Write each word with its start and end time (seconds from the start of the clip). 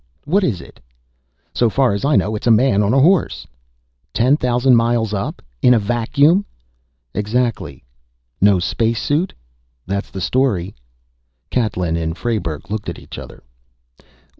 What 0.25 0.43
is 0.43 0.61
it?" 0.61 0.79
"So 1.53 1.69
far 1.69 1.93
as 1.93 2.03
I 2.03 2.15
know 2.15 2.35
it's 2.35 2.47
a 2.47 2.49
man 2.49 2.81
on 2.81 2.91
a 2.91 2.97
horse." 2.99 3.45
"Ten 4.15 4.35
thousand 4.35 4.75
miles 4.75 5.13
up? 5.13 5.43
In 5.61 5.75
a 5.75 5.77
vacuum?" 5.79 6.43
"Exactly." 7.13 7.83
"No 8.41 8.57
space 8.57 8.99
suit?" 8.99 9.31
"That's 9.85 10.09
the 10.09 10.19
story." 10.19 10.73
Catlin 11.51 11.97
and 11.97 12.17
Frayberg 12.17 12.71
looked 12.71 12.89
at 12.89 12.97
each 12.97 13.19
other. 13.19 13.43